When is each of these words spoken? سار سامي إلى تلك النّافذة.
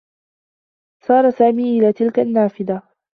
سار 1.05 1.29
سامي 1.29 1.79
إلى 1.79 1.93
تلك 1.93 2.19
النّافذة. 2.19 2.81